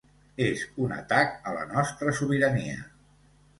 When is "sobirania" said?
2.23-2.83